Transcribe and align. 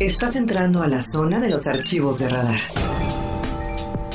Estás 0.00 0.34
entrando 0.34 0.82
a 0.82 0.88
la 0.88 1.02
zona 1.02 1.38
de 1.38 1.48
los 1.48 1.68
archivos 1.68 2.18
de 2.18 2.28
radar. 2.28 2.58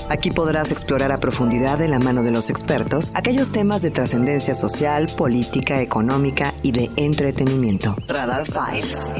Aquí 0.09 0.29
podrás 0.29 0.73
explorar 0.73 1.13
a 1.13 1.21
profundidad 1.21 1.77
de 1.77 1.87
la 1.87 1.99
mano 1.99 2.21
de 2.21 2.31
los 2.31 2.49
expertos 2.49 3.13
aquellos 3.15 3.53
temas 3.53 3.81
de 3.81 3.89
trascendencia 3.89 4.55
social, 4.55 5.07
política, 5.17 5.81
económica 5.81 6.53
y 6.63 6.73
de 6.73 6.89
entretenimiento. 6.97 7.95
Radar 8.09 8.45
Files. 8.45 9.13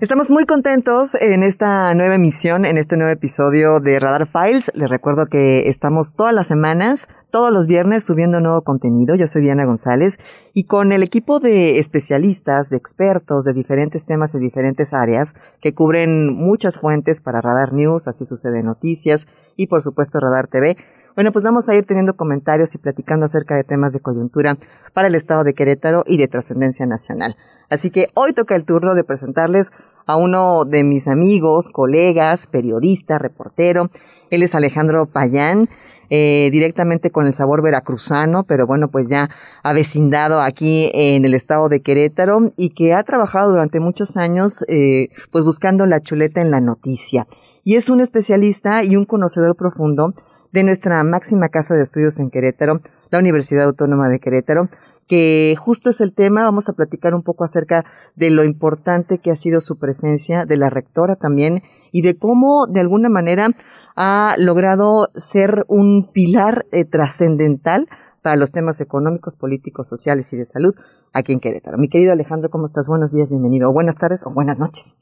Estamos 0.00 0.28
muy 0.28 0.44
contentos 0.44 1.14
en 1.20 1.44
esta 1.44 1.94
nueva 1.94 2.16
emisión, 2.16 2.64
en 2.64 2.76
este 2.76 2.96
nuevo 2.96 3.12
episodio 3.12 3.78
de 3.78 4.00
Radar 4.00 4.26
Files. 4.26 4.72
Les 4.74 4.90
recuerdo 4.90 5.26
que 5.26 5.68
estamos 5.68 6.14
todas 6.16 6.34
las 6.34 6.48
semanas, 6.48 7.06
todos 7.34 7.50
los 7.50 7.66
viernes 7.66 8.04
subiendo 8.04 8.38
nuevo 8.38 8.62
contenido. 8.62 9.16
Yo 9.16 9.26
soy 9.26 9.42
Diana 9.42 9.64
González 9.64 10.20
y 10.52 10.66
con 10.66 10.92
el 10.92 11.02
equipo 11.02 11.40
de 11.40 11.80
especialistas, 11.80 12.70
de 12.70 12.76
expertos 12.76 13.44
de 13.44 13.52
diferentes 13.52 14.06
temas 14.06 14.36
y 14.36 14.38
diferentes 14.38 14.92
áreas 14.92 15.34
que 15.60 15.74
cubren 15.74 16.32
muchas 16.32 16.78
fuentes 16.78 17.20
para 17.20 17.40
Radar 17.40 17.72
News, 17.72 18.06
así 18.06 18.24
sucede 18.24 18.62
noticias 18.62 19.26
y 19.56 19.66
por 19.66 19.82
supuesto 19.82 20.20
Radar 20.20 20.46
TV. 20.46 20.76
Bueno, 21.16 21.32
pues 21.32 21.44
vamos 21.44 21.68
a 21.68 21.74
ir 21.74 21.84
teniendo 21.84 22.14
comentarios 22.14 22.72
y 22.76 22.78
platicando 22.78 23.26
acerca 23.26 23.56
de 23.56 23.64
temas 23.64 23.92
de 23.92 23.98
coyuntura 23.98 24.56
para 24.92 25.08
el 25.08 25.16
estado 25.16 25.42
de 25.42 25.54
Querétaro 25.54 26.04
y 26.06 26.18
de 26.18 26.28
trascendencia 26.28 26.86
nacional. 26.86 27.36
Así 27.68 27.90
que 27.90 28.10
hoy 28.14 28.32
toca 28.32 28.54
el 28.54 28.64
turno 28.64 28.94
de 28.94 29.02
presentarles 29.02 29.72
a 30.06 30.14
uno 30.16 30.64
de 30.64 30.84
mis 30.84 31.08
amigos, 31.08 31.68
colegas, 31.68 32.46
periodista, 32.46 33.18
reportero. 33.18 33.90
Él 34.34 34.42
es 34.42 34.54
Alejandro 34.54 35.06
Payán, 35.06 35.68
eh, 36.10 36.50
directamente 36.52 37.10
con 37.10 37.26
el 37.26 37.34
sabor 37.34 37.62
veracruzano, 37.62 38.44
pero 38.44 38.66
bueno, 38.66 38.88
pues 38.88 39.08
ya 39.08 39.30
avecindado 39.62 40.40
aquí 40.40 40.90
en 40.92 41.24
el 41.24 41.34
estado 41.34 41.68
de 41.68 41.80
Querétaro 41.80 42.52
y 42.56 42.70
que 42.70 42.92
ha 42.92 43.02
trabajado 43.04 43.50
durante 43.50 43.80
muchos 43.80 44.16
años 44.16 44.64
eh, 44.68 45.08
pues 45.30 45.44
buscando 45.44 45.86
la 45.86 46.00
chuleta 46.00 46.40
en 46.40 46.50
la 46.50 46.60
noticia. 46.60 47.26
Y 47.64 47.76
es 47.76 47.88
un 47.88 48.00
especialista 48.00 48.84
y 48.84 48.96
un 48.96 49.06
conocedor 49.06 49.56
profundo 49.56 50.14
de 50.52 50.62
nuestra 50.62 51.02
máxima 51.02 51.48
casa 51.48 51.74
de 51.74 51.82
estudios 51.82 52.18
en 52.20 52.30
Querétaro, 52.30 52.80
la 53.10 53.18
Universidad 53.18 53.64
Autónoma 53.64 54.08
de 54.08 54.20
Querétaro, 54.20 54.68
que 55.08 55.56
justo 55.58 55.90
es 55.90 56.00
el 56.00 56.12
tema. 56.12 56.44
Vamos 56.44 56.68
a 56.68 56.74
platicar 56.74 57.14
un 57.14 57.22
poco 57.22 57.44
acerca 57.44 57.84
de 58.14 58.30
lo 58.30 58.44
importante 58.44 59.18
que 59.18 59.30
ha 59.30 59.36
sido 59.36 59.60
su 59.60 59.78
presencia, 59.78 60.44
de 60.44 60.56
la 60.56 60.70
rectora 60.70 61.16
también, 61.16 61.62
y 61.94 62.02
de 62.02 62.18
cómo 62.18 62.66
de 62.66 62.80
alguna 62.80 63.08
manera 63.08 63.50
ha 63.94 64.34
logrado 64.36 65.10
ser 65.14 65.64
un 65.68 66.10
pilar 66.12 66.66
eh, 66.72 66.84
trascendental 66.84 67.86
para 68.20 68.34
los 68.34 68.50
temas 68.50 68.80
económicos, 68.80 69.36
políticos, 69.36 69.86
sociales 69.86 70.32
y 70.32 70.36
de 70.36 70.44
salud 70.44 70.74
aquí 71.12 71.32
en 71.32 71.38
Querétaro. 71.38 71.78
Mi 71.78 71.88
querido 71.88 72.12
Alejandro, 72.12 72.50
¿cómo 72.50 72.66
estás? 72.66 72.88
Buenos 72.88 73.12
días, 73.12 73.30
bienvenido. 73.30 73.70
O 73.70 73.72
buenas 73.72 73.94
tardes 73.94 74.22
o 74.26 74.34
buenas 74.34 74.58
noches. 74.58 74.98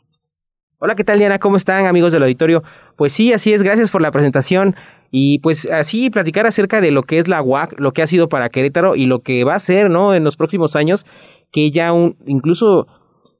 Hola, 0.76 0.94
¿qué 0.94 1.02
tal 1.02 1.18
Diana? 1.18 1.38
¿Cómo 1.38 1.56
están 1.56 1.86
amigos 1.86 2.12
del 2.12 2.24
auditorio? 2.24 2.62
Pues 2.96 3.14
sí, 3.14 3.32
así 3.32 3.54
es, 3.54 3.62
gracias 3.62 3.90
por 3.90 4.02
la 4.02 4.10
presentación 4.10 4.76
y 5.10 5.38
pues 5.38 5.70
así 5.70 6.10
platicar 6.10 6.46
acerca 6.46 6.82
de 6.82 6.90
lo 6.90 7.04
que 7.04 7.18
es 7.18 7.26
la 7.26 7.40
UAC, 7.40 7.80
lo 7.80 7.92
que 7.92 8.02
ha 8.02 8.06
sido 8.06 8.28
para 8.28 8.50
Querétaro 8.50 8.96
y 8.96 9.06
lo 9.06 9.20
que 9.20 9.44
va 9.44 9.54
a 9.54 9.60
ser, 9.60 9.88
¿no? 9.88 10.14
En 10.14 10.24
los 10.24 10.36
próximos 10.36 10.76
años, 10.76 11.06
que 11.50 11.70
ya 11.70 11.94
un, 11.94 12.18
incluso 12.26 12.86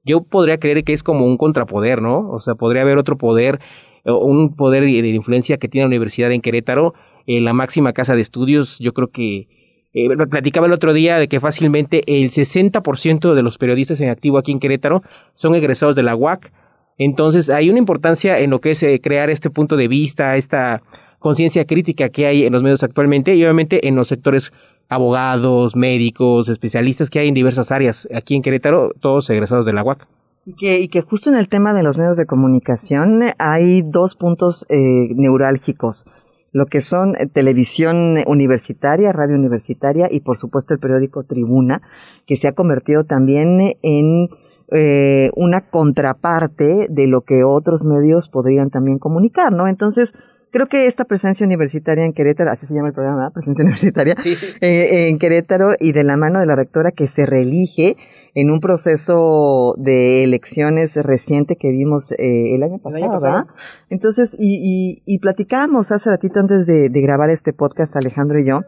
yo 0.05 0.23
podría 0.23 0.59
creer 0.59 0.85
que 0.85 0.93
es 0.93 1.03
como 1.03 1.27
un 1.27 1.37
contrapoder, 1.37 2.03
¿no? 2.03 2.29
O 2.31 2.41
sea, 2.41 2.55
podría 2.55 2.83
haber 2.83 2.99
otro 2.99 3.17
poder, 3.17 3.61
un 4.05 4.55
poder 4.57 4.85
de 4.85 5.09
influencia 5.09 5.59
que 5.59 5.69
tiene 5.69 5.85
la 5.85 5.89
universidad 5.89 6.33
en 6.33 6.41
Querétaro, 6.41 6.95
eh, 7.27 7.41
la 7.41 7.53
máxima 7.53 7.93
casa 7.93 8.17
de 8.17 8.23
estudios, 8.23 8.79
yo 8.79 8.93
creo 8.95 9.09
que 9.09 9.49
eh, 9.95 10.09
platicaba 10.31 10.67
el 10.67 10.73
otro 10.73 10.93
día 10.93 11.19
de 11.19 11.29
que 11.29 11.41
fácilmente 11.41 12.03
el 12.07 12.31
60% 12.31 13.35
de 13.35 13.43
los 13.43 13.59
periodistas 13.59 14.01
en 14.01 14.09
activo 14.09 14.39
aquí 14.39 14.51
en 14.51 14.59
Querétaro 14.59 15.03
son 15.35 15.55
egresados 15.55 15.95
de 15.95 16.03
la 16.03 16.17
UAC 16.17 16.51
entonces 16.99 17.51
hay 17.51 17.71
una 17.71 17.79
importancia 17.79 18.39
en 18.39 18.51
lo 18.51 18.61
que 18.61 18.73
es 18.73 18.83
eh, 18.83 19.01
crear 19.03 19.31
este 19.31 19.51
punto 19.51 19.77
de 19.77 19.89
vista, 19.89 20.37
esta 20.37 20.83
conciencia 21.23 21.67
crítica 21.67 22.11
que 22.11 22.27
hay 22.27 22.45
en 22.45 22.53
los 22.53 22.63
medios 22.63 22.83
actualmente 22.83 23.35
y 23.35 23.43
obviamente 23.45 23.89
en 23.89 23.97
los 23.97 24.09
sectores 24.09 24.53
abogados, 24.89 25.77
médicos, 25.77 26.49
especialistas 26.49 27.09
que 27.09 27.21
hay 27.21 27.29
en 27.29 27.35
diversas 27.35 27.73
áreas. 27.73 28.07
Aquí 28.15 28.35
en 28.35 28.43
Querétaro, 28.43 28.93
todos 29.01 29.31
egresados 29.31 29.65
de 29.65 29.73
la 29.73 29.83
UAC. 29.83 30.07
Y 30.45 30.55
que, 30.55 30.81
y 30.81 30.89
que 30.89 31.01
justo 31.01 31.31
en 31.31 31.37
el 31.37 31.49
tema 31.49 31.73
de 31.73 31.85
los 31.85 31.97
medios 31.97 32.17
de 32.17 32.27
comunicación 32.27 33.23
hay 33.39 33.83
dos 33.83 34.17
puntos 34.17 34.67
eh, 34.69 35.09
neurálgicos 35.15 36.05
lo 36.53 36.67
que 36.67 36.81
son 36.81 37.15
eh, 37.17 37.27
televisión 37.27 38.19
universitaria, 38.27 39.13
radio 39.13 39.37
universitaria 39.37 40.09
y 40.11 40.21
por 40.21 40.37
supuesto 40.37 40.75
el 40.75 40.81
periódico 40.81 41.25
Tribuna, 41.25 41.83
que 42.27 42.37
se 42.37 42.47
ha 42.47 42.53
convertido 42.53 43.05
también 43.05 43.77
en 43.83 44.29
eh, 44.71 45.31
una 45.35 45.69
contraparte 45.69 46.87
de 46.89 47.07
lo 47.07 47.23
que 47.23 47.45
otros 47.45 47.85
medios 47.85 48.29
podrían 48.29 48.71
también 48.71 48.99
comunicar, 48.99 49.53
¿no? 49.53 49.67
Entonces, 49.67 50.13
creo 50.53 50.67
que 50.67 50.87
esta 50.87 51.05
presencia 51.05 51.45
universitaria 51.45 52.05
en 52.05 52.13
Querétaro, 52.13 52.51
así 52.51 52.67
se 52.67 52.75
llama 52.75 52.89
el 52.89 52.95
programa, 52.95 53.31
presencia 53.31 53.63
universitaria, 53.65 54.15
eh, 54.61 55.09
en 55.09 55.19
Querétaro 55.19 55.73
y 55.81 55.93
de 55.93 56.05
la 56.05 56.17
mano 56.17 56.39
de 56.39 56.47
la 56.47 56.55
rectora 56.55 56.93
que 56.93 57.09
se 57.09 57.27
reelige 57.27 57.97
en 58.35 58.51
un 58.51 58.61
proceso 58.61 59.75
de 59.79 60.23
elecciones 60.23 60.95
reciente 60.95 61.57
que 61.57 61.71
vimos 61.71 62.13
eh, 62.13 62.55
el 62.55 62.63
año 62.63 62.79
pasado, 62.79 63.21
¿verdad? 63.21 63.47
Entonces, 63.91 64.37
y, 64.39 64.61
y, 64.63 65.03
y 65.07 65.19
platicábamos 65.19 65.91
hace 65.91 66.11
ratito 66.11 66.39
antes 66.39 66.67
de, 66.67 66.89
de, 66.89 67.01
grabar 67.01 67.31
este 67.31 67.53
podcast, 67.53 67.97
Alejandro 67.97 68.39
y 68.39 68.47
yo, 68.47 68.61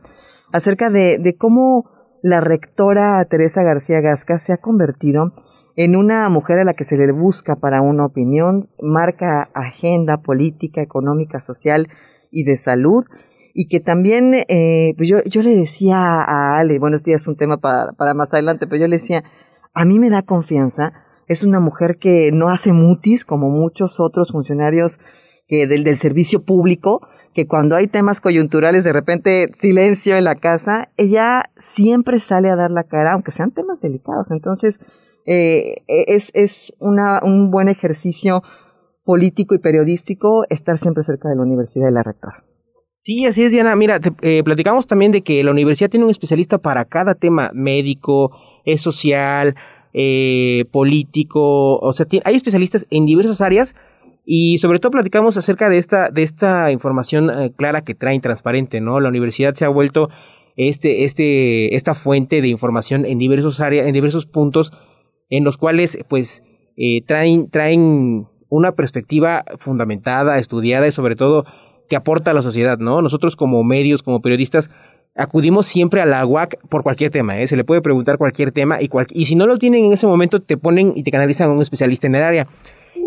acerca 0.52 0.88
de, 0.88 1.18
de 1.18 1.36
cómo 1.36 1.90
la 2.22 2.40
rectora 2.40 3.22
Teresa 3.26 3.62
García 3.62 4.00
Gasca 4.00 4.38
se 4.38 4.54
ha 4.54 4.56
convertido 4.56 5.34
en 5.76 5.96
una 5.96 6.28
mujer 6.28 6.58
a 6.58 6.64
la 6.64 6.74
que 6.74 6.84
se 6.84 6.96
le 6.96 7.10
busca 7.12 7.56
para 7.56 7.82
una 7.82 8.06
opinión, 8.06 8.68
marca 8.80 9.50
agenda 9.54 10.18
política, 10.18 10.80
económica, 10.82 11.40
social 11.40 11.88
y 12.30 12.44
de 12.44 12.56
salud, 12.56 13.04
y 13.52 13.68
que 13.68 13.80
también, 13.80 14.34
eh, 14.48 14.94
pues 14.96 15.08
yo, 15.08 15.22
yo 15.24 15.42
le 15.42 15.54
decía 15.54 16.22
a 16.22 16.58
Ale, 16.58 16.78
bueno, 16.78 16.96
este 16.96 17.12
es 17.12 17.26
un 17.28 17.36
tema 17.36 17.58
para, 17.58 17.92
para 17.92 18.14
más 18.14 18.32
adelante, 18.32 18.66
pero 18.66 18.82
yo 18.82 18.88
le 18.88 18.98
decía, 18.98 19.24
a 19.74 19.84
mí 19.84 19.98
me 19.98 20.10
da 20.10 20.22
confianza, 20.22 20.92
es 21.26 21.42
una 21.42 21.60
mujer 21.60 21.98
que 21.98 22.30
no 22.32 22.48
hace 22.48 22.72
mutis 22.72 23.24
como 23.24 23.48
muchos 23.48 24.00
otros 24.00 24.32
funcionarios 24.32 24.98
que 25.46 25.66
del, 25.66 25.84
del 25.84 25.98
servicio 25.98 26.44
público, 26.44 27.00
que 27.32 27.46
cuando 27.46 27.74
hay 27.74 27.88
temas 27.88 28.20
coyunturales 28.20 28.84
de 28.84 28.92
repente 28.92 29.50
silencio 29.58 30.16
en 30.16 30.24
la 30.24 30.36
casa, 30.36 30.90
ella 30.96 31.44
siempre 31.56 32.20
sale 32.20 32.48
a 32.48 32.56
dar 32.56 32.70
la 32.70 32.84
cara, 32.84 33.12
aunque 33.12 33.32
sean 33.32 33.50
temas 33.50 33.80
delicados. 33.80 34.30
Entonces, 34.30 34.78
eh, 35.26 35.76
es, 35.86 36.30
es 36.34 36.72
una, 36.78 37.20
un 37.22 37.50
buen 37.50 37.68
ejercicio 37.68 38.42
político 39.04 39.54
y 39.54 39.58
periodístico 39.58 40.44
estar 40.50 40.78
siempre 40.78 41.02
cerca 41.02 41.28
de 41.28 41.36
la 41.36 41.42
universidad 41.42 41.88
y 41.88 41.92
la 41.92 42.02
rectora. 42.02 42.44
Sí, 42.98 43.26
así 43.26 43.42
es, 43.42 43.52
Diana. 43.52 43.76
Mira, 43.76 44.00
eh, 44.22 44.42
platicamos 44.42 44.86
también 44.86 45.12
de 45.12 45.22
que 45.22 45.42
la 45.44 45.50
universidad 45.50 45.90
tiene 45.90 46.04
un 46.04 46.10
especialista 46.10 46.58
para 46.58 46.86
cada 46.86 47.14
tema 47.14 47.50
médico, 47.52 48.30
es 48.64 48.80
social, 48.80 49.54
eh, 49.92 50.64
político, 50.72 51.76
o 51.78 51.92
sea, 51.92 52.06
hay 52.24 52.34
especialistas 52.34 52.86
en 52.90 53.04
diversas 53.04 53.40
áreas 53.42 53.76
y 54.24 54.56
sobre 54.56 54.78
todo 54.78 54.92
platicamos 54.92 55.36
acerca 55.36 55.68
de 55.68 55.76
esta, 55.76 56.08
de 56.08 56.22
esta 56.22 56.70
información 56.72 57.30
clara 57.56 57.84
que 57.84 57.94
traen 57.94 58.22
transparente, 58.22 58.80
¿no? 58.80 58.98
La 59.00 59.10
universidad 59.10 59.54
se 59.54 59.66
ha 59.66 59.68
vuelto 59.68 60.08
este, 60.56 61.04
este, 61.04 61.74
esta 61.74 61.94
fuente 61.94 62.40
de 62.40 62.48
información 62.48 63.04
en 63.04 63.18
diversos 63.18 63.60
áreas, 63.60 63.86
en 63.86 63.92
diversos 63.92 64.24
puntos 64.24 64.72
en 65.36 65.44
los 65.44 65.56
cuales 65.56 65.98
pues 66.08 66.42
eh, 66.76 67.02
traen, 67.06 67.48
traen 67.50 68.26
una 68.48 68.72
perspectiva 68.72 69.44
fundamentada, 69.58 70.38
estudiada 70.38 70.86
y 70.86 70.92
sobre 70.92 71.16
todo 71.16 71.44
que 71.88 71.96
aporta 71.96 72.30
a 72.30 72.34
la 72.34 72.42
sociedad, 72.42 72.78
¿no? 72.78 73.02
Nosotros 73.02 73.36
como 73.36 73.62
medios, 73.62 74.02
como 74.02 74.20
periodistas, 74.20 74.70
acudimos 75.14 75.66
siempre 75.66 76.00
a 76.00 76.06
la 76.06 76.24
UAC 76.24 76.58
por 76.68 76.82
cualquier 76.82 77.10
tema, 77.10 77.38
¿eh? 77.38 77.46
Se 77.46 77.56
le 77.56 77.64
puede 77.64 77.82
preguntar 77.82 78.18
cualquier 78.18 78.52
tema 78.52 78.80
y, 78.80 78.90
y 79.10 79.24
si 79.26 79.36
no 79.36 79.46
lo 79.46 79.58
tienen 79.58 79.84
en 79.84 79.92
ese 79.92 80.06
momento 80.06 80.40
te 80.40 80.56
ponen 80.56 80.92
y 80.96 81.02
te 81.02 81.10
canalizan 81.10 81.50
a 81.50 81.52
un 81.52 81.62
especialista 81.62 82.06
en 82.06 82.14
el 82.14 82.22
área. 82.22 82.46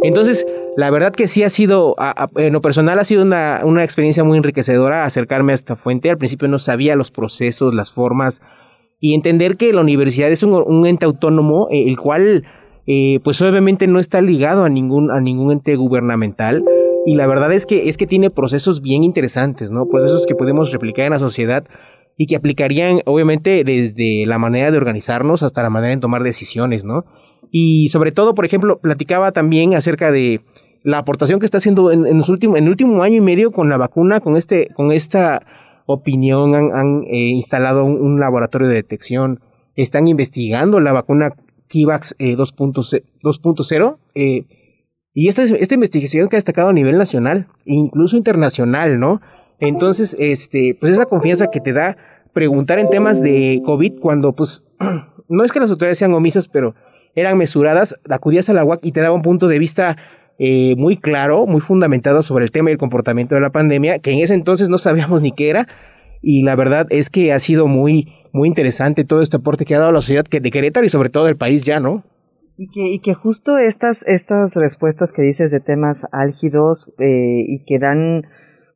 Entonces, 0.04 0.46
la 0.76 0.90
verdad 0.92 1.12
que 1.12 1.28
sí 1.28 1.44
ha 1.44 1.50
sido, 1.50 1.96
en 2.36 2.54
lo 2.54 2.62
personal 2.62 3.00
ha 3.00 3.06
sido 3.06 3.24
una, 3.24 3.62
una 3.64 3.84
experiencia 3.84 4.24
muy 4.24 4.38
enriquecedora 4.38 5.06
acercarme 5.06 5.54
a 5.54 5.56
esta 5.56 5.76
fuente. 5.76 6.10
Al 6.10 6.18
principio 6.18 6.48
no 6.48 6.60
sabía 6.60 6.96
los 6.96 7.10
procesos, 7.10 7.74
las 7.74 7.92
formas, 7.92 8.42
y 9.00 9.14
entender 9.14 9.58
que 9.58 9.74
la 9.74 9.82
universidad 9.82 10.32
es 10.32 10.44
un, 10.44 10.88
ente 10.88 11.06
autónomo, 11.06 11.68
eh, 11.72 11.84
el 11.88 11.98
cual, 11.98 12.46
eh, 12.88 13.20
pues 13.24 13.42
obviamente 13.42 13.88
no 13.88 14.00
está 14.00 14.22
ligado 14.22 14.64
a 14.64 14.70
ningún, 14.70 15.12
a 15.12 15.20
ningún 15.20 15.52
ente 15.52 15.76
gubernamental. 15.76 16.64
Y 17.06 17.16
la 17.16 17.28
verdad 17.28 17.54
es 17.54 17.66
que, 17.66 17.90
es 17.90 17.98
que 17.98 18.08
tiene 18.08 18.30
procesos 18.30 18.82
bien 18.82 19.04
interesantes, 19.04 19.72
¿no? 19.72 19.88
Procesos 19.88 20.26
que 20.26 20.36
podemos 20.36 20.72
replicar 20.72 21.06
en 21.06 21.14
la 21.14 21.20
sociedad 21.20 21.66
y 22.18 22.26
que 22.26 22.36
aplicarían, 22.36 23.02
obviamente, 23.06 23.64
desde 23.64 24.26
la 24.26 24.40
manera 24.40 24.72
de 24.72 24.78
organizarnos 24.78 25.44
hasta 25.44 25.62
la 25.62 25.70
manera 25.70 25.94
de 25.94 26.02
tomar 26.02 26.24
decisiones, 26.24 26.84
¿no? 26.84 27.06
Y 27.52 27.90
sobre 27.90 28.12
todo, 28.12 28.34
por 28.34 28.46
ejemplo, 28.46 28.80
platicaba 28.80 29.32
también 29.32 29.76
acerca 29.76 30.12
de 30.12 30.42
la 30.84 30.98
aportación 30.98 31.40
que 31.40 31.46
está 31.46 31.60
haciendo 31.60 31.92
en, 31.92 32.06
últimos, 32.28 32.58
en 32.58 32.64
el 32.64 32.70
último 32.70 33.04
año 33.04 33.18
y 33.18 33.22
medio 33.22 33.52
con 33.52 33.70
la 33.70 33.78
vacuna, 33.78 34.20
con 34.20 34.36
este, 34.36 34.70
con 34.74 34.92
esta 34.92 35.44
opinión 35.88 36.54
han, 36.54 37.04
eh, 37.06 37.30
instalado 37.30 37.84
un, 37.84 38.20
laboratorio 38.20 38.68
de 38.68 38.76
detección, 38.76 39.40
están 39.76 40.08
investigando 40.08 40.80
la 40.80 40.94
vacuna 40.94 41.32
KIVAX 41.68 42.16
2.0. 42.20 43.98
y 45.14 45.28
esta, 45.28 45.44
esta 45.44 45.74
investigación 45.74 46.28
que 46.28 46.36
ha 46.36 46.38
destacado 46.38 46.70
a 46.70 46.74
nivel 46.74 46.98
nacional, 46.98 47.48
incluso 47.66 48.16
internacional, 48.18 49.00
¿no? 49.00 49.22
Entonces, 49.60 50.16
este, 50.20 50.78
pues 50.80 50.92
esa 50.92 51.06
confianza 51.06 51.48
que 51.48 51.60
te 51.60 51.74
da 51.74 51.98
preguntar 52.34 52.78
en 52.78 52.90
temas 52.90 53.22
de 53.22 53.62
COVID 53.66 54.00
cuando, 54.00 54.34
pues, 54.34 54.66
no 55.28 55.44
es 55.44 55.52
que 55.52 55.60
las 55.60 55.72
autoridades 55.72 55.98
sean 55.98 56.14
omisas, 56.14 56.48
pero 56.48 56.76
eran 57.16 57.38
mesuradas, 57.38 57.96
acudías 58.10 58.48
a 58.50 58.54
la 58.54 58.64
UAC 58.64 58.82
y 58.84 58.92
te 58.92 59.02
daba 59.02 59.16
un 59.16 59.24
punto 59.24 59.48
de 59.48 59.58
vista 59.58 59.98
eh, 60.40 60.76
muy 60.78 60.98
claro, 60.98 61.48
muy 61.48 61.62
fundamentado 61.62 62.22
sobre 62.24 62.46
el 62.46 62.52
tema 62.52 62.70
y 62.70 62.74
el 62.74 62.80
comportamiento 62.80 63.36
de 63.36 63.42
la 63.42 63.50
pandemia, 63.50 64.00
que 64.00 64.12
en 64.12 64.20
ese 64.20 64.34
entonces 64.34 64.70
no 64.70 64.78
sabíamos 64.78 65.22
ni 65.22 65.32
qué 65.32 65.50
era, 65.50 65.68
y 66.22 66.44
la 66.44 66.56
verdad 66.56 66.88
es 66.90 67.10
que 67.10 67.34
ha 67.34 67.40
sido 67.40 67.68
muy, 67.68 68.14
muy 68.34 68.48
interesante 68.48 69.04
todo 69.04 69.22
este 69.22 69.38
aporte 69.38 69.66
que 69.66 69.76
ha 69.76 69.80
dado 69.80 69.92
la 69.92 70.02
sociedad 70.02 70.26
de 70.26 70.52
Querétaro 70.52 70.86
y 70.86 70.90
sobre 70.90 71.10
todo 71.10 71.26
del 71.26 71.38
país 71.38 71.64
ya, 71.64 71.80
¿no? 71.80 72.04
Y 72.58 72.70
que, 72.70 72.90
y 72.90 73.00
que 73.00 73.14
justo 73.14 73.58
estas, 73.58 74.04
estas 74.08 74.56
respuestas 74.56 75.12
que 75.12 75.22
dices 75.22 75.52
de 75.52 75.60
temas 75.60 76.06
álgidos 76.12 76.92
eh, 77.00 77.44
y 77.48 77.64
que 77.66 77.78
dan 77.78 78.24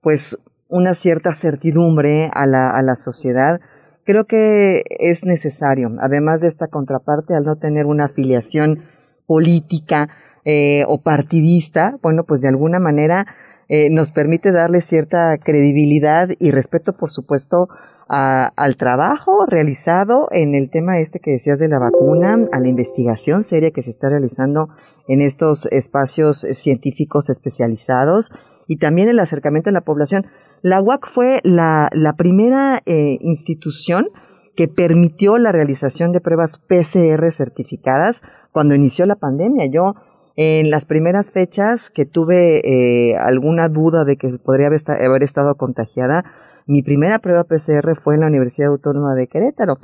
pues 0.02 0.38
una 0.68 0.94
cierta 0.94 1.34
certidumbre 1.34 2.30
a 2.34 2.46
la, 2.46 2.70
a 2.70 2.82
la 2.84 2.96
sociedad, 2.96 3.60
creo 4.06 4.26
que 4.26 4.84
es 5.00 5.26
necesario, 5.26 5.92
además 6.00 6.42
de 6.42 6.48
esta 6.48 6.68
contraparte, 6.68 7.36
al 7.36 7.44
no 7.44 7.58
tener 7.58 7.86
una 7.88 8.06
afiliación 8.06 8.84
política 9.26 10.10
eh, 10.46 10.84
o 10.88 11.02
partidista, 11.02 11.98
bueno, 12.02 12.24
pues 12.24 12.42
de 12.42 12.48
alguna 12.48 12.80
manera 12.80 13.28
eh, 13.70 13.90
nos 13.90 14.12
permite 14.12 14.52
darle 14.52 14.82
cierta 14.82 15.38
credibilidad 15.38 16.30
y 16.40 16.52
respeto, 16.52 16.94
por 16.94 17.10
supuesto, 17.12 17.70
al 18.14 18.76
trabajo 18.76 19.46
realizado 19.46 20.28
en 20.32 20.54
el 20.54 20.70
tema 20.70 21.00
este 21.00 21.22
que 21.22 21.32
decías 21.32 21.60
de 21.60 21.70
la 21.70 21.80
vacuna, 21.80 22.38
a 22.52 22.60
la 22.60 22.68
investigación 22.68 23.42
seria 23.42 23.72
que 23.72 23.82
se 23.82 23.90
está 23.90 24.10
realizando 24.10 24.68
en 25.08 25.22
estos 25.22 25.66
espacios 25.68 26.40
científicos 26.40 27.30
especializados 27.30 28.30
y 28.68 28.78
también 28.78 29.08
el 29.08 29.20
acercamiento 29.20 29.70
a 29.70 29.74
la 29.74 29.86
población. 29.86 30.26
La 30.62 30.82
UAC 30.82 31.08
fue 31.08 31.40
la, 31.44 31.88
la 31.94 32.14
primera 32.18 32.82
eh, 32.86 33.18
institución 33.22 34.10
que 34.56 34.68
permitió 34.68 35.38
la 35.38 35.52
realización 35.52 36.12
de 36.12 36.22
pruebas 36.22 36.60
PCR 36.60 37.32
certificadas 37.32 38.22
cuando 38.52 38.76
inició 38.76 39.06
la 39.06 39.16
pandemia. 39.16 39.68
Yo, 39.68 39.96
en 40.36 40.70
las 40.70 40.86
primeras 40.86 41.32
fechas 41.32 41.90
que 41.90 42.06
tuve 42.06 42.62
eh, 42.64 43.18
alguna 43.18 43.70
duda 43.70 44.04
de 44.06 44.18
que 44.18 44.38
podría 44.38 44.68
haber 44.68 45.24
estado 45.24 45.56
contagiada, 45.56 46.26
mi 46.68 46.84
primera 46.84 47.20
prueba 47.20 47.44
PCR 47.44 47.96
fue 48.02 48.16
en 48.16 48.22
la 48.22 48.28
Universidad 48.28 48.70
Autónoma 48.70 49.16
de 49.16 49.28
Querétaro. 49.28 49.80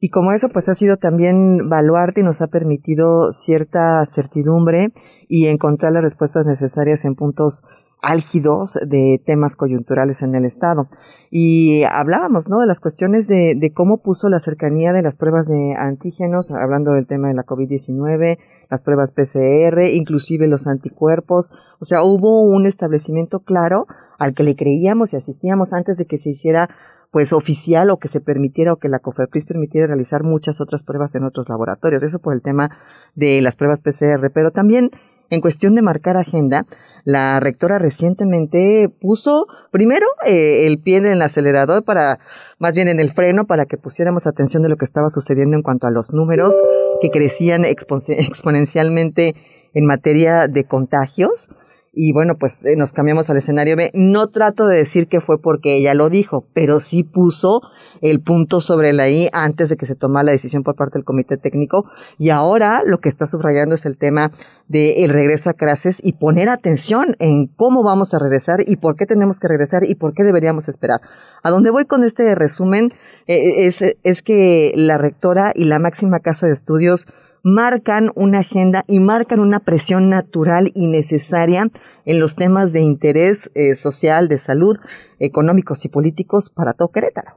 Y 0.00 0.10
como 0.10 0.32
eso 0.32 0.50
pues 0.50 0.68
ha 0.68 0.74
sido 0.74 0.96
también 0.96 1.70
baluarte 1.70 2.20
y 2.20 2.24
nos 2.24 2.42
ha 2.42 2.48
permitido 2.48 3.32
cierta 3.32 4.04
certidumbre 4.04 4.92
y 5.28 5.46
encontrar 5.46 5.92
las 5.92 6.02
respuestas 6.02 6.44
necesarias 6.44 7.06
en 7.06 7.14
puntos 7.14 7.62
álgidos 8.04 8.78
de 8.86 9.20
temas 9.24 9.56
coyunturales 9.56 10.22
en 10.22 10.34
el 10.34 10.44
Estado. 10.44 10.88
Y 11.30 11.82
hablábamos, 11.84 12.48
¿no?, 12.48 12.60
de 12.60 12.66
las 12.66 12.78
cuestiones 12.78 13.26
de, 13.26 13.54
de 13.56 13.72
cómo 13.72 13.98
puso 13.98 14.28
la 14.28 14.40
cercanía 14.40 14.92
de 14.92 15.02
las 15.02 15.16
pruebas 15.16 15.48
de 15.48 15.74
antígenos, 15.76 16.50
hablando 16.50 16.92
del 16.92 17.06
tema 17.06 17.28
de 17.28 17.34
la 17.34 17.44
COVID-19, 17.44 18.38
las 18.70 18.82
pruebas 18.82 19.10
PCR, 19.10 19.82
inclusive 19.92 20.46
los 20.46 20.66
anticuerpos. 20.66 21.50
O 21.80 21.84
sea, 21.84 22.02
hubo 22.02 22.42
un 22.42 22.66
establecimiento 22.66 23.40
claro 23.40 23.86
al 24.18 24.34
que 24.34 24.42
le 24.42 24.54
creíamos 24.54 25.12
y 25.12 25.16
asistíamos 25.16 25.72
antes 25.72 25.96
de 25.96 26.06
que 26.06 26.18
se 26.18 26.30
hiciera 26.30 26.68
pues 27.10 27.32
oficial 27.32 27.90
o 27.90 27.98
que 27.98 28.08
se 28.08 28.20
permitiera 28.20 28.72
o 28.72 28.76
que 28.76 28.88
la 28.88 28.98
COFEPRIS 28.98 29.44
permitiera 29.44 29.86
realizar 29.86 30.24
muchas 30.24 30.60
otras 30.60 30.82
pruebas 30.82 31.14
en 31.14 31.22
otros 31.22 31.48
laboratorios. 31.48 32.02
Eso 32.02 32.18
por 32.18 32.34
el 32.34 32.42
tema 32.42 32.76
de 33.14 33.40
las 33.40 33.54
pruebas 33.54 33.80
PCR, 33.80 34.32
pero 34.34 34.50
también 34.50 34.90
en 35.30 35.40
cuestión 35.40 35.74
de 35.74 35.82
marcar 35.82 36.16
agenda, 36.16 36.66
la 37.04 37.40
rectora 37.40 37.78
recientemente 37.78 38.88
puso 39.00 39.46
primero 39.70 40.06
eh, 40.26 40.66
el 40.66 40.78
pie 40.78 40.96
en 40.98 41.06
el 41.06 41.22
acelerador 41.22 41.82
para, 41.84 42.18
más 42.58 42.74
bien 42.74 42.88
en 42.88 43.00
el 43.00 43.12
freno, 43.12 43.46
para 43.46 43.66
que 43.66 43.76
pusiéramos 43.76 44.26
atención 44.26 44.62
de 44.62 44.68
lo 44.68 44.76
que 44.76 44.84
estaba 44.84 45.10
sucediendo 45.10 45.56
en 45.56 45.62
cuanto 45.62 45.86
a 45.86 45.90
los 45.90 46.12
números 46.12 46.54
que 47.00 47.10
crecían 47.10 47.64
exponencialmente 47.66 49.34
en 49.74 49.86
materia 49.86 50.46
de 50.48 50.64
contagios 50.64 51.48
y 51.94 52.12
bueno, 52.12 52.36
pues 52.36 52.64
eh, 52.64 52.76
nos 52.76 52.92
cambiamos 52.92 53.30
al 53.30 53.36
escenario 53.36 53.76
B. 53.76 53.90
No 53.94 54.28
trato 54.28 54.66
de 54.66 54.76
decir 54.76 55.08
que 55.08 55.20
fue 55.20 55.40
porque 55.40 55.76
ella 55.76 55.94
lo 55.94 56.10
dijo, 56.10 56.46
pero 56.52 56.80
sí 56.80 57.04
puso 57.04 57.62
el 58.00 58.20
punto 58.20 58.60
sobre 58.60 58.92
la 58.92 59.08
I 59.08 59.28
antes 59.32 59.68
de 59.68 59.76
que 59.76 59.86
se 59.86 59.94
tomara 59.94 60.24
la 60.24 60.32
decisión 60.32 60.62
por 60.62 60.74
parte 60.74 60.98
del 60.98 61.04
comité 61.04 61.36
técnico. 61.36 61.86
Y 62.18 62.30
ahora 62.30 62.82
lo 62.84 62.98
que 62.98 63.08
está 63.08 63.26
subrayando 63.26 63.74
es 63.74 63.86
el 63.86 63.96
tema 63.96 64.32
del 64.68 65.08
regreso 65.08 65.50
a 65.50 65.54
clases 65.54 65.98
y 66.02 66.14
poner 66.14 66.48
atención 66.48 67.16
en 67.18 67.46
cómo 67.46 67.82
vamos 67.82 68.14
a 68.14 68.18
regresar 68.18 68.60
y 68.66 68.76
por 68.76 68.96
qué 68.96 69.06
tenemos 69.06 69.38
que 69.38 69.48
regresar 69.48 69.84
y 69.84 69.94
por 69.94 70.14
qué 70.14 70.24
deberíamos 70.24 70.68
esperar. 70.68 71.00
A 71.42 71.50
donde 71.50 71.70
voy 71.70 71.84
con 71.84 72.02
este 72.02 72.34
resumen 72.34 72.92
eh, 73.26 73.66
es, 73.66 73.82
es 74.02 74.22
que 74.22 74.72
la 74.74 74.98
rectora 74.98 75.52
y 75.54 75.64
la 75.64 75.78
máxima 75.78 76.20
casa 76.20 76.46
de 76.46 76.52
estudios 76.52 77.06
marcan 77.44 78.10
una 78.16 78.40
agenda 78.40 78.82
y 78.88 78.98
marcan 78.98 79.38
una 79.38 79.60
presión 79.60 80.08
natural 80.08 80.72
y 80.74 80.86
necesaria 80.86 81.70
en 82.06 82.18
los 82.18 82.36
temas 82.36 82.72
de 82.72 82.80
interés 82.80 83.50
eh, 83.54 83.76
social, 83.76 84.28
de 84.28 84.38
salud, 84.38 84.78
económicos 85.20 85.84
y 85.84 85.88
políticos 85.88 86.50
para 86.50 86.72
todo 86.72 86.90
Querétaro. 86.90 87.34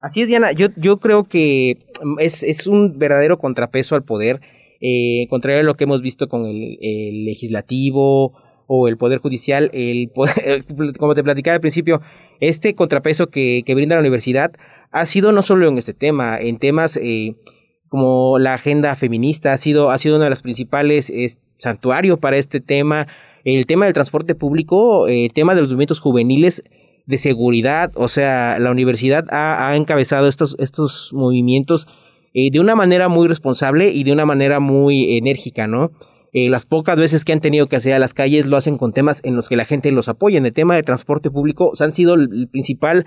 Así 0.00 0.20
es, 0.20 0.28
Diana. 0.28 0.52
Yo, 0.52 0.68
yo 0.76 0.98
creo 0.98 1.24
que 1.24 1.86
mm, 2.02 2.20
es, 2.20 2.42
es 2.42 2.66
un 2.66 2.98
verdadero 2.98 3.38
contrapeso 3.38 3.94
al 3.94 4.04
poder, 4.04 4.40
eh, 4.82 5.26
contrario 5.30 5.60
a 5.60 5.64
lo 5.64 5.74
que 5.74 5.84
hemos 5.84 6.02
visto 6.02 6.28
con 6.28 6.44
el, 6.44 6.76
legislativo 7.24 8.34
o 8.66 8.88
el 8.88 8.98
poder 8.98 9.18
judicial, 9.18 9.70
el 9.72 10.10
como 10.98 11.14
te 11.14 11.24
platicaba 11.24 11.54
al 11.54 11.60
principio, 11.60 12.02
este 12.40 12.74
contrapeso 12.74 13.28
que, 13.28 13.62
que, 13.64 13.74
brinda 13.74 13.96
la 13.96 14.00
universidad 14.00 14.52
ha 14.90 15.06
sido 15.06 15.32
no 15.32 15.42
solo 15.42 15.66
en 15.66 15.78
este 15.78 15.94
tema, 15.94 16.38
en 16.38 16.58
temas 16.58 16.96
eh, 16.96 17.36
como 17.90 18.38
la 18.38 18.54
agenda 18.54 18.94
feminista 18.94 19.52
ha 19.52 19.58
sido, 19.58 19.90
ha 19.90 19.98
sido 19.98 20.16
una 20.16 20.24
de 20.24 20.30
las 20.30 20.42
principales 20.42 21.12
santuarios 21.58 22.20
para 22.20 22.38
este 22.38 22.60
tema, 22.60 23.08
el 23.44 23.66
tema 23.66 23.84
del 23.84 23.94
transporte 23.94 24.36
público, 24.36 25.08
el 25.08 25.26
eh, 25.26 25.30
tema 25.34 25.54
de 25.56 25.60
los 25.60 25.70
movimientos 25.70 25.98
juveniles 25.98 26.62
de 27.06 27.18
seguridad, 27.18 27.90
o 27.96 28.06
sea, 28.06 28.60
la 28.60 28.70
universidad 28.70 29.24
ha, 29.30 29.74
encabezado 29.74 30.28
estos, 30.28 30.54
estos 30.60 31.10
movimientos 31.12 31.88
eh, 32.32 32.52
de 32.52 32.60
una 32.60 32.76
manera 32.76 33.08
muy 33.08 33.26
responsable 33.26 33.90
y 33.90 34.04
de 34.04 34.12
una 34.12 34.24
manera 34.24 34.60
muy 34.60 35.16
enérgica, 35.18 35.66
¿no? 35.66 35.90
Eh, 36.32 36.48
las 36.48 36.66
pocas 36.66 36.96
veces 36.96 37.24
que 37.24 37.32
han 37.32 37.40
tenido 37.40 37.66
que 37.66 37.74
hacer 37.74 37.92
a 37.92 37.98
las 37.98 38.14
calles 38.14 38.46
lo 38.46 38.56
hacen 38.56 38.78
con 38.78 38.92
temas 38.92 39.20
en 39.24 39.34
los 39.34 39.48
que 39.48 39.56
la 39.56 39.64
gente 39.64 39.90
los 39.90 40.08
apoya. 40.08 40.38
En 40.38 40.46
el 40.46 40.52
tema 40.52 40.76
de 40.76 40.84
transporte 40.84 41.28
público 41.28 41.72
han 41.80 41.92
sido 41.92 42.14
el 42.14 42.48
principal 42.48 43.04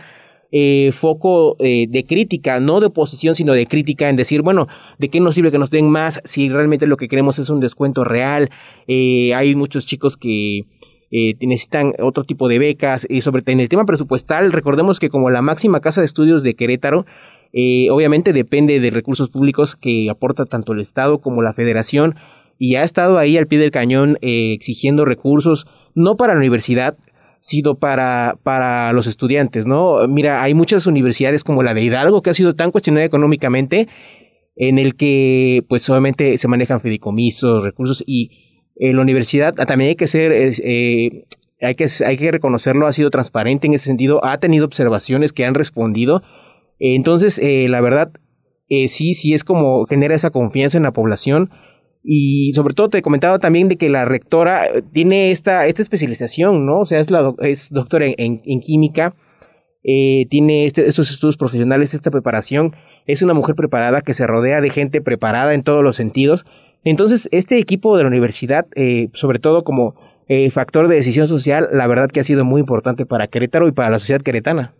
eh, 0.55 0.91
foco 0.91 1.55
eh, 1.57 1.87
de 1.89 2.05
crítica, 2.05 2.59
no 2.59 2.79
de 2.79 2.85
oposición, 2.85 3.33
sino 3.33 3.53
de 3.53 3.65
crítica 3.65 4.07
en 4.07 4.15
decir, 4.15 4.43
bueno, 4.43 4.67
¿de 4.99 5.09
qué 5.09 5.19
nos 5.19 5.33
sirve 5.33 5.49
que 5.49 5.57
nos 5.57 5.71
den 5.71 5.89
más 5.89 6.21
si 6.25 6.47
realmente 6.47 6.85
lo 6.85 6.95
que 6.95 7.07
queremos 7.07 7.39
es 7.39 7.49
un 7.49 7.59
descuento 7.59 8.03
real? 8.03 8.51
Eh, 8.85 9.33
hay 9.33 9.55
muchos 9.55 9.87
chicos 9.87 10.15
que 10.15 10.67
necesitan 11.41 11.93
otro 11.99 12.23
tipo 12.23 12.47
de 12.47 12.59
becas 12.59 13.07
y 13.09 13.21
sobre 13.21 13.43
en 13.47 13.59
el 13.59 13.69
tema 13.69 13.85
presupuestal, 13.85 14.51
recordemos 14.51 14.99
que 14.99 15.09
como 15.09 15.31
la 15.31 15.41
máxima 15.41 15.79
casa 15.79 16.01
de 16.01 16.05
estudios 16.05 16.43
de 16.43 16.55
Querétaro, 16.55 17.05
obviamente 17.91 18.33
depende 18.33 18.79
de 18.79 18.89
recursos 18.89 19.29
públicos 19.29 19.75
que 19.75 20.09
aporta 20.09 20.45
tanto 20.45 20.73
el 20.73 20.79
Estado 20.79 21.19
como 21.19 21.43
la 21.43 21.53
Federación 21.53 22.15
y 22.57 22.75
ha 22.75 22.83
estado 22.83 23.19
ahí 23.19 23.37
al 23.37 23.45
pie 23.45 23.59
del 23.59 23.69
cañón 23.69 24.17
exigiendo 24.21 25.05
recursos, 25.05 25.67
no 25.93 26.15
para 26.15 26.33
la 26.33 26.39
universidad, 26.39 26.97
sido 27.43 27.75
para, 27.75 28.37
para 28.41 28.93
los 28.93 29.05
estudiantes, 29.05 29.65
¿no? 29.65 30.07
Mira, 30.07 30.41
hay 30.43 30.53
muchas 30.53 30.87
universidades 30.87 31.43
como 31.43 31.61
la 31.61 31.73
de 31.73 31.81
Hidalgo 31.81 32.21
que 32.21 32.29
ha 32.29 32.33
sido 32.33 32.55
tan 32.55 32.71
cuestionada 32.71 33.05
económicamente, 33.05 33.89
en 34.55 34.77
el 34.79 34.95
que 34.95 35.65
pues 35.67 35.89
obviamente 35.89 36.37
se 36.37 36.47
manejan 36.47 36.79
fideicomisos, 36.79 37.65
recursos 37.65 38.01
y 38.07 38.71
en 38.77 38.95
la 38.95 39.01
universidad 39.01 39.53
también 39.53 39.89
hay 39.89 39.95
que 39.97 40.07
ser, 40.07 40.31
eh, 40.31 41.25
hay, 41.59 41.75
que, 41.75 41.85
hay 42.05 42.17
que 42.17 42.31
reconocerlo, 42.31 42.87
ha 42.87 42.93
sido 42.93 43.09
transparente 43.09 43.67
en 43.67 43.73
ese 43.73 43.87
sentido, 43.87 44.23
ha 44.23 44.37
tenido 44.37 44.63
observaciones 44.63 45.33
que 45.33 45.43
han 45.43 45.53
respondido. 45.53 46.23
Entonces, 46.79 47.39
eh, 47.39 47.67
la 47.67 47.81
verdad, 47.81 48.13
eh, 48.69 48.87
sí, 48.87 49.15
sí 49.15 49.33
es 49.33 49.43
como 49.43 49.85
genera 49.85 50.15
esa 50.15 50.29
confianza 50.29 50.77
en 50.77 50.83
la 50.83 50.93
población 50.93 51.49
y 52.03 52.51
sobre 52.53 52.73
todo 52.73 52.89
te 52.89 52.97
he 52.97 53.01
comentado 53.01 53.39
también 53.39 53.69
de 53.69 53.77
que 53.77 53.89
la 53.89 54.03
rectora 54.03 54.63
tiene 54.91 55.31
esta, 55.31 55.67
esta 55.67 55.81
especialización, 55.81 56.65
¿no? 56.65 56.79
O 56.79 56.85
sea, 56.85 56.99
es, 56.99 57.09
la, 57.09 57.33
es 57.39 57.69
doctora 57.71 58.07
en, 58.07 58.41
en, 58.43 58.59
química, 58.59 59.15
eh, 59.83 60.25
tiene 60.29 60.65
este, 60.65 60.87
estos 60.87 61.09
estudios 61.11 61.37
profesionales, 61.37 61.93
esta 61.93 62.11
preparación, 62.11 62.75
es 63.05 63.21
una 63.21 63.33
mujer 63.33 63.55
preparada 63.55 64.01
que 64.01 64.13
se 64.13 64.27
rodea 64.27 64.59
de 64.59 64.69
gente 64.69 65.01
preparada 65.01 65.53
en 65.53 65.63
todos 65.63 65.81
los 65.81 65.95
sentidos. 65.95 66.45
Entonces, 66.83 67.29
este 67.31 67.57
equipo 67.57 67.95
de 67.95 68.03
la 68.03 68.09
universidad, 68.09 68.67
eh, 68.75 69.07
sobre 69.13 69.39
todo 69.39 69.63
como 69.63 69.95
eh, 70.27 70.49
factor 70.51 70.89
de 70.89 70.95
decisión 70.95 71.27
social, 71.27 71.69
la 71.71 71.87
verdad 71.87 72.09
que 72.09 72.19
ha 72.19 72.23
sido 72.23 72.43
muy 72.43 72.59
importante 72.59 73.05
para 73.05 73.27
Querétaro 73.27 73.67
y 73.69 73.71
para 73.71 73.89
la 73.89 73.99
sociedad 73.99 74.21
queretana. 74.21 74.73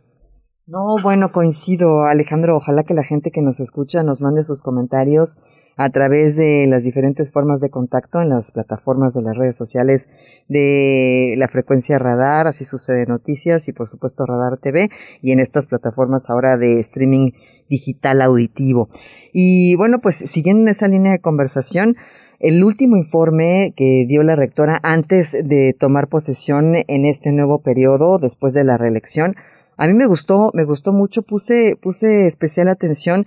No, 0.65 0.95
bueno, 1.03 1.33
coincido, 1.33 2.05
Alejandro. 2.05 2.55
Ojalá 2.55 2.85
que 2.85 2.93
la 2.93 3.03
gente 3.03 3.31
que 3.31 3.41
nos 3.41 3.59
escucha 3.59 4.01
nos 4.01 4.21
mande 4.21 4.43
sus 4.43 4.61
comentarios 4.61 5.35
a 5.75 5.89
través 5.89 6.37
de 6.37 6.65
las 6.67 6.85
diferentes 6.85 7.31
formas 7.31 7.59
de 7.59 7.69
contacto 7.69 8.21
en 8.21 8.29
las 8.29 8.53
plataformas 8.53 9.13
de 9.13 9.23
las 9.23 9.35
redes 9.35 9.57
sociales 9.57 10.07
de 10.47 11.33
la 11.35 11.49
frecuencia 11.49 11.99
Radar, 11.99 12.47
así 12.47 12.63
sucede 12.63 13.05
noticias 13.07 13.67
y 13.67 13.73
por 13.73 13.89
supuesto 13.89 14.25
Radar 14.25 14.57
TV 14.57 14.89
y 15.21 15.33
en 15.33 15.39
estas 15.39 15.65
plataformas 15.65 16.29
ahora 16.29 16.55
de 16.55 16.79
streaming 16.79 17.31
digital 17.69 18.21
auditivo. 18.21 18.87
Y 19.33 19.75
bueno, 19.75 19.99
pues 19.99 20.15
siguiendo 20.15 20.61
en 20.61 20.69
esa 20.69 20.87
línea 20.87 21.11
de 21.11 21.19
conversación, 21.19 21.97
el 22.39 22.63
último 22.63 22.95
informe 22.95 23.73
que 23.75 24.05
dio 24.07 24.23
la 24.23 24.37
rectora 24.37 24.79
antes 24.81 25.33
de 25.33 25.75
tomar 25.77 26.07
posesión 26.07 26.75
en 26.87 27.05
este 27.05 27.33
nuevo 27.33 27.61
periodo, 27.61 28.17
después 28.17 28.53
de 28.53 28.63
la 28.63 28.77
reelección, 28.77 29.35
a 29.77 29.87
mí 29.87 29.93
me 29.93 30.05
gustó, 30.05 30.51
me 30.53 30.63
gustó 30.65 30.93
mucho, 30.93 31.21
puse, 31.21 31.77
puse 31.81 32.27
especial 32.27 32.67
atención 32.67 33.25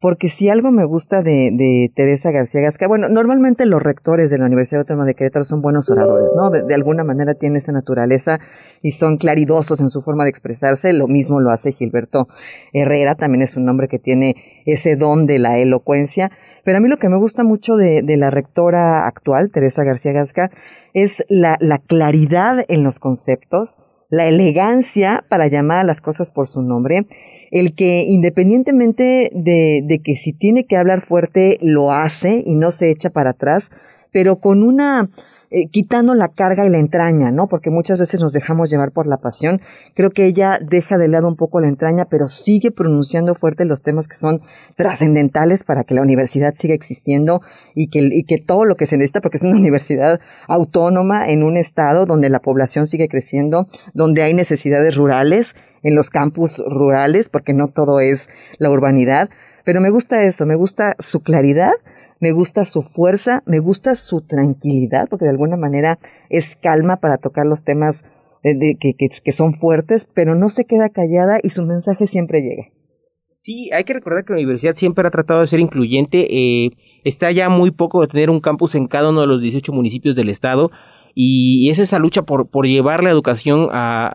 porque 0.00 0.30
si 0.30 0.48
algo 0.48 0.72
me 0.72 0.86
gusta 0.86 1.22
de, 1.22 1.50
de 1.52 1.92
Teresa 1.94 2.30
García 2.30 2.62
Gasca, 2.62 2.88
bueno, 2.88 3.10
normalmente 3.10 3.66
los 3.66 3.82
rectores 3.82 4.30
de 4.30 4.38
la 4.38 4.46
Universidad 4.46 4.80
Autónoma 4.80 5.04
de 5.04 5.14
Querétaro 5.14 5.44
son 5.44 5.60
buenos 5.60 5.90
oradores, 5.90 6.32
¿no? 6.34 6.48
De, 6.48 6.74
alguna 6.74 7.04
manera 7.04 7.34
tienen 7.34 7.58
esa 7.58 7.72
naturaleza 7.72 8.40
y 8.80 8.92
son 8.92 9.18
claridosos 9.18 9.78
en 9.80 9.90
su 9.90 10.00
forma 10.00 10.24
de 10.24 10.30
expresarse, 10.30 10.94
lo 10.94 11.06
mismo 11.06 11.40
lo 11.40 11.50
hace 11.50 11.72
Gilberto 11.72 12.28
Herrera, 12.72 13.14
también 13.14 13.42
es 13.42 13.58
un 13.58 13.68
hombre 13.68 13.88
que 13.88 13.98
tiene 13.98 14.36
ese 14.64 14.96
don 14.96 15.26
de 15.26 15.38
la 15.38 15.58
elocuencia, 15.58 16.30
pero 16.64 16.78
a 16.78 16.80
mí 16.80 16.88
lo 16.88 16.96
que 16.96 17.10
me 17.10 17.18
gusta 17.18 17.44
mucho 17.44 17.76
de, 17.76 18.00
de 18.00 18.16
la 18.16 18.30
rectora 18.30 19.06
actual, 19.06 19.50
Teresa 19.50 19.84
García 19.84 20.12
Gasca, 20.12 20.50
es 20.94 21.26
la 21.28 21.58
claridad 21.86 22.64
en 22.68 22.84
los 22.84 22.98
conceptos, 22.98 23.76
la 24.10 24.26
elegancia 24.26 25.24
para 25.28 25.46
llamar 25.46 25.78
a 25.78 25.84
las 25.84 26.00
cosas 26.00 26.30
por 26.30 26.48
su 26.48 26.62
nombre, 26.62 27.06
el 27.50 27.74
que 27.74 28.04
independientemente 28.06 29.30
de, 29.32 29.82
de, 29.84 29.98
que 30.00 30.16
si 30.16 30.32
tiene 30.32 30.66
que 30.66 30.76
hablar 30.76 31.00
fuerte, 31.00 31.58
lo 31.62 31.92
hace 31.92 32.42
y 32.44 32.56
no 32.56 32.72
se 32.72 32.90
echa 32.90 33.10
para 33.10 33.30
atrás, 33.30 33.70
pero 34.12 34.40
con 34.40 34.62
una, 34.62 35.10
eh, 35.50 35.68
quitando 35.68 36.14
la 36.14 36.28
carga 36.28 36.64
y 36.64 36.70
la 36.70 36.78
entraña, 36.78 37.30
¿no? 37.30 37.48
Porque 37.48 37.70
muchas 37.70 37.98
veces 37.98 38.20
nos 38.20 38.32
dejamos 38.32 38.70
llevar 38.70 38.92
por 38.92 39.06
la 39.06 39.16
pasión. 39.16 39.60
Creo 39.94 40.10
que 40.10 40.26
ella 40.26 40.58
deja 40.60 40.96
de 40.96 41.08
lado 41.08 41.26
un 41.26 41.36
poco 41.36 41.60
la 41.60 41.68
entraña, 41.68 42.04
pero 42.04 42.28
sigue 42.28 42.70
pronunciando 42.70 43.34
fuerte 43.34 43.64
los 43.64 43.82
temas 43.82 44.06
que 44.06 44.16
son 44.16 44.42
trascendentales 44.76 45.64
para 45.64 45.84
que 45.84 45.94
la 45.94 46.02
universidad 46.02 46.54
siga 46.54 46.74
existiendo 46.74 47.42
y 47.74 47.88
que, 47.88 48.08
y 48.12 48.22
que 48.22 48.38
todo 48.38 48.64
lo 48.64 48.76
que 48.76 48.86
se 48.86 48.96
necesita, 48.96 49.20
porque 49.20 49.38
es 49.38 49.42
una 49.42 49.56
universidad 49.56 50.20
autónoma 50.46 51.28
en 51.28 51.42
un 51.42 51.56
estado 51.56 52.06
donde 52.06 52.30
la 52.30 52.40
población 52.40 52.86
sigue 52.86 53.08
creciendo, 53.08 53.68
donde 53.92 54.22
hay 54.22 54.34
necesidades 54.34 54.94
rurales, 54.96 55.54
en 55.82 55.94
los 55.94 56.10
campus 56.10 56.58
rurales, 56.58 57.28
porque 57.28 57.52
no 57.52 57.68
todo 57.68 58.00
es 58.00 58.28
la 58.58 58.70
urbanidad. 58.70 59.30
Pero 59.64 59.80
me 59.80 59.90
gusta 59.90 60.22
eso, 60.24 60.46
me 60.46 60.54
gusta 60.54 60.96
su 60.98 61.20
claridad, 61.20 61.72
me 62.20 62.32
gusta 62.32 62.64
su 62.64 62.82
fuerza, 62.82 63.42
me 63.46 63.58
gusta 63.58 63.94
su 63.96 64.20
tranquilidad, 64.20 65.08
porque 65.08 65.24
de 65.24 65.30
alguna 65.30 65.56
manera 65.56 65.98
es 66.28 66.56
calma 66.56 66.96
para 66.96 67.18
tocar 67.18 67.46
los 67.46 67.64
temas 67.64 68.04
de, 68.42 68.76
que, 68.78 69.32
son 69.32 69.54
fuertes, 69.54 70.06
pero 70.14 70.34
no 70.34 70.48
se 70.50 70.64
queda 70.64 70.88
callada 70.88 71.38
y 71.42 71.50
su 71.50 71.64
mensaje 71.64 72.06
siempre 72.06 72.40
llega. 72.40 72.68
Sí, 73.36 73.70
hay 73.72 73.84
que 73.84 73.94
recordar 73.94 74.24
que 74.24 74.34
la 74.34 74.38
universidad 74.38 74.74
siempre 74.74 75.06
ha 75.06 75.10
tratado 75.10 75.40
de 75.40 75.46
ser 75.46 75.60
incluyente. 75.60 76.26
Eh, 76.30 76.70
está 77.04 77.30
ya 77.32 77.48
muy 77.48 77.70
poco 77.70 78.02
de 78.02 78.08
tener 78.08 78.28
un 78.28 78.40
campus 78.40 78.74
en 78.74 78.86
cada 78.86 79.08
uno 79.08 79.22
de 79.22 79.26
los 79.26 79.40
18 79.40 79.72
municipios 79.72 80.14
del 80.14 80.28
estado 80.28 80.70
y, 81.14 81.70
es 81.70 81.78
esa 81.78 81.98
lucha 81.98 82.22
por, 82.22 82.48
por 82.50 82.66
llevar 82.66 83.02
la 83.02 83.10
educación 83.10 83.68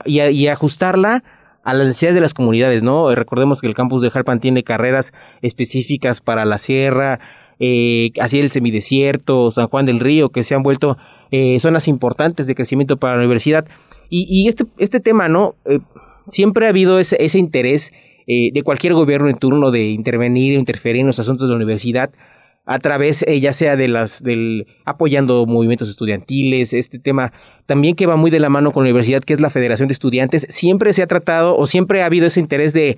y, 0.06 0.20
a, 0.20 0.32
y 0.32 0.48
ajustarla 0.48 1.24
a 1.64 1.74
las 1.74 1.88
necesidades 1.88 2.16
de 2.16 2.22
las 2.22 2.36
comunidades, 2.36 2.84
¿no? 2.84 3.14
Recordemos 3.14 3.60
que 3.60 3.68
el 3.68 3.74
campus 3.74 4.04
de 4.04 4.12
Jalpan 4.12 4.40
tiene 4.40 4.64
carreras 4.64 5.12
específicas 5.42 6.22
para 6.22 6.46
la 6.46 6.60
sierra, 6.60 7.20
eh, 7.60 8.12
así 8.20 8.40
el 8.40 8.52
semidesierto, 8.52 9.52
San 9.52 9.68
Juan 9.68 9.86
del 9.86 10.00
Río, 10.00 10.30
que 10.30 10.44
se 10.44 10.56
han 10.56 10.64
vuelto 10.64 10.98
eh, 11.32 11.60
zonas 11.60 11.88
importantes 11.88 12.48
de 12.48 12.56
crecimiento 12.56 12.98
para 12.98 13.16
la 13.16 13.20
universidad. 13.20 13.66
Y, 14.10 14.48
este, 14.48 14.66
este 14.78 15.00
tema, 15.00 15.28
¿no? 15.28 15.56
Eh, 15.66 15.80
siempre 16.30 16.68
ha 16.68 16.70
habido 16.70 17.00
ese, 17.00 17.18
interés 17.38 17.92
eh, 18.28 18.52
de 18.54 18.64
cualquier 18.64 18.94
gobierno 18.94 19.28
en 19.30 19.36
turno 19.36 19.72
de 19.72 19.90
intervenir 19.90 20.56
o 20.56 20.60
interferir 20.60 21.02
en 21.02 21.08
los 21.08 21.20
asuntos 21.20 21.50
de 21.50 21.54
la 21.54 21.58
universidad 21.58 22.12
a 22.68 22.80
través 22.80 23.24
ya 23.42 23.54
sea 23.54 23.76
de 23.76 23.88
las 23.88 24.24
del 24.24 24.66
apoyando 24.86 25.46
movimientos 25.46 25.88
estudiantiles, 25.88 26.74
este 26.74 26.98
tema 26.98 27.32
también 27.68 27.96
que 27.96 28.08
va 28.08 28.16
muy 28.16 28.32
de 28.32 28.40
la 28.40 28.50
mano 28.50 28.72
con 28.72 28.84
la 28.84 28.90
universidad 28.90 29.22
que 29.22 29.34
es 29.34 29.42
la 29.42 29.52
Federación 29.52 29.88
de 29.88 29.94
Estudiantes, 29.94 30.48
siempre 30.50 30.94
se 30.94 31.04
ha 31.04 31.08
tratado 31.08 31.56
o 31.58 31.68
siempre 31.68 32.02
ha 32.02 32.08
habido 32.08 32.26
ese 32.26 32.40
interés 32.40 32.74
de 32.74 32.98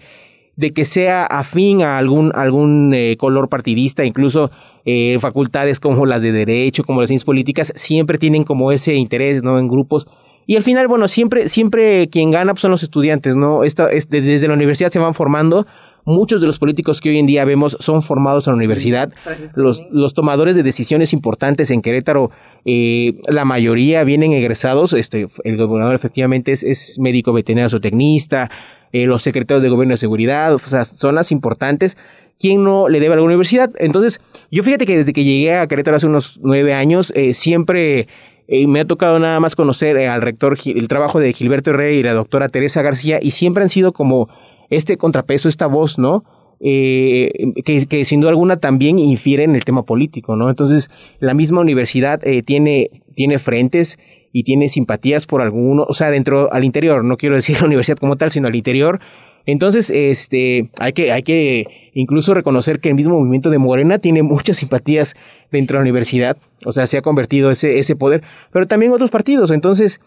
de 0.58 0.74
que 0.74 0.84
sea 0.84 1.26
afín 1.26 1.82
a 1.82 1.98
algún 1.98 2.32
algún 2.36 2.94
eh, 2.94 3.16
color 3.18 3.48
partidista, 3.48 4.04
incluso 4.04 4.52
eh, 4.84 5.18
facultades 5.22 5.80
como 5.80 6.06
las 6.06 6.22
de 6.22 6.34
derecho, 6.34 6.84
como 6.84 7.00
las 7.00 7.08
ciencias 7.08 7.26
políticas, 7.26 7.72
siempre 7.76 8.18
tienen 8.18 8.44
como 8.44 8.74
ese 8.74 8.96
interés, 8.96 9.44
¿no? 9.44 9.58
En 9.58 9.70
grupos 9.70 10.08
y 10.50 10.56
al 10.56 10.64
final, 10.64 10.88
bueno, 10.88 11.10
siempre, 11.10 11.50
siempre 11.50 12.08
quien 12.08 12.32
gana 12.32 12.54
pues, 12.54 12.62
son 12.62 12.72
los 12.72 12.82
estudiantes, 12.82 13.36
¿no? 13.36 13.66
Esta, 13.66 13.92
es, 13.92 14.10
desde 14.10 14.48
la 14.48 14.54
universidad 14.54 14.90
se 14.90 14.98
van 14.98 15.14
formando. 15.14 15.68
Muchos 16.06 16.40
de 16.40 16.48
los 16.48 16.58
políticos 16.58 17.02
que 17.02 17.10
hoy 17.10 17.20
en 17.20 17.26
día 17.26 17.44
vemos 17.44 17.76
son 17.82 18.02
formados 18.02 18.48
en 18.48 18.54
la 18.54 18.58
universidad. 18.58 19.12
Los, 19.56 19.84
los 19.92 20.14
tomadores 20.14 20.56
de 20.56 20.64
decisiones 20.64 21.12
importantes 21.12 21.70
en 21.70 21.82
Querétaro, 21.82 22.32
eh, 22.64 23.20
la 23.28 23.44
mayoría 23.44 24.06
vienen 24.06 24.32
egresados. 24.32 24.94
Este, 24.94 25.28
el 25.44 25.58
gobernador 25.58 25.96
efectivamente 25.96 26.54
es, 26.54 26.64
es 26.64 26.98
médico 26.98 27.34
veterinario 27.34 27.70
zootecnista, 27.70 28.50
eh, 28.92 29.06
los 29.06 29.22
secretarios 29.22 29.64
de 29.64 29.70
gobierno 29.70 29.94
de 29.94 29.98
seguridad, 29.98 30.54
o 30.54 30.60
sea, 30.60 30.86
zonas 30.86 31.32
importantes. 31.32 31.98
¿Quién 32.40 32.64
no 32.64 32.88
le 32.88 33.00
debe 33.00 33.14
a 33.14 33.18
la 33.18 33.24
universidad? 33.24 33.72
Entonces, 33.80 34.20
yo 34.52 34.62
fíjate 34.64 34.86
que 34.86 34.98
desde 34.98 35.14
que 35.14 35.24
llegué 35.24 35.56
a 35.56 35.66
Querétaro 35.68 35.98
hace 35.98 36.06
unos 36.06 36.40
nueve 36.44 36.74
años, 36.74 37.12
eh, 37.16 37.34
siempre 37.34 38.08
eh, 38.48 38.68
me 38.68 38.80
ha 38.80 38.86
tocado 38.86 39.18
nada 39.20 39.40
más 39.40 39.56
conocer 39.56 39.98
al 40.08 40.22
rector, 40.22 40.58
el 40.66 40.88
trabajo 40.88 41.20
de 41.20 41.34
Gilberto 41.34 41.72
Herrera 41.72 41.96
y 41.96 42.04
la 42.04 42.14
doctora 42.14 42.50
Teresa 42.50 42.82
García, 42.82 43.20
y 43.22 43.32
siempre 43.32 43.64
han 43.64 43.70
sido 43.70 43.92
como 43.92 44.30
este 44.70 44.98
contrapeso, 44.98 45.50
esta 45.50 45.66
voz, 45.66 45.98
¿no? 45.98 46.24
Eh, 46.60 47.32
que, 47.64 48.06
sin 48.06 48.22
duda 48.22 48.32
alguna 48.32 48.58
también 48.58 48.98
infiere 48.98 49.44
en 49.44 49.56
el 49.56 49.64
tema 49.64 49.84
político, 49.84 50.36
¿no? 50.36 50.50
Entonces, 50.50 50.90
la 51.20 51.34
misma 51.34 51.62
universidad 51.62 52.26
eh, 52.28 52.42
tiene, 52.42 52.90
tiene 53.16 53.40
frentes 53.40 54.00
y 54.34 54.44
tiene 54.44 54.70
simpatías 54.70 55.26
por 55.26 55.42
alguno, 55.42 55.86
o 55.88 55.94
sea, 55.94 56.10
dentro, 56.10 56.52
al 56.52 56.64
interior, 56.64 57.04
no 57.04 57.18
quiero 57.18 57.36
decir 57.36 57.58
la 57.62 57.68
universidad 57.68 57.98
como 57.98 58.16
tal, 58.16 58.32
sino 58.32 58.48
al 58.48 58.56
interior, 58.56 59.00
entonces, 59.48 59.90
este, 59.90 60.70
hay 60.78 60.92
que, 60.92 61.14
hay 61.14 61.24
que 61.24 61.92
incluso 61.94 62.34
reconocer 62.34 62.82
que 62.82 62.90
el 62.90 62.96
mismo 62.96 63.18
movimiento 63.18 63.50
de 63.50 63.58
Morena 63.58 63.98
tiene 63.98 64.22
muchas 64.22 64.58
simpatías 64.58 65.16
dentro 65.52 65.76
de 65.76 65.80
la 65.80 65.84
universidad, 65.84 66.38
o 66.66 66.74
sea, 66.74 66.86
se 66.86 66.98
ha 66.98 67.02
convertido 67.02 67.50
ese, 67.50 67.80
ese 67.80 67.96
poder, 67.96 68.24
pero 68.52 68.68
también 68.68 68.92
otros 68.92 69.10
partidos, 69.10 69.52
entonces, 69.52 70.02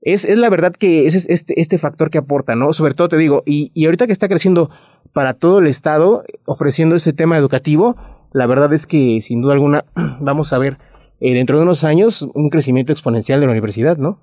es, 0.00 0.24
es 0.24 0.38
la 0.38 0.48
verdad 0.48 0.72
que 0.72 1.06
es 1.06 1.26
este, 1.26 1.60
este 1.60 1.76
factor 1.76 2.10
que 2.10 2.18
aporta, 2.18 2.54
¿no? 2.54 2.72
Sobre 2.72 2.94
todo 2.94 3.08
te 3.08 3.18
digo, 3.18 3.42
y, 3.44 3.70
y 3.74 3.84
ahorita 3.84 4.06
que 4.06 4.12
está 4.12 4.28
creciendo 4.28 4.70
para 5.12 5.34
todo 5.34 5.58
el 5.58 5.66
Estado, 5.66 6.24
ofreciendo 6.44 6.96
ese 6.96 7.12
tema 7.12 7.36
educativo, 7.36 7.96
la 8.32 8.46
verdad 8.46 8.72
es 8.72 8.86
que 8.86 9.20
sin 9.22 9.40
duda 9.40 9.54
alguna 9.54 9.84
vamos 10.20 10.52
a 10.52 10.58
ver 10.58 10.78
eh, 11.20 11.34
dentro 11.34 11.56
de 11.58 11.64
unos 11.64 11.84
años 11.84 12.28
un 12.34 12.50
crecimiento 12.50 12.92
exponencial 12.92 13.40
de 13.40 13.46
la 13.46 13.52
universidad, 13.52 13.96
¿no? 13.96 14.18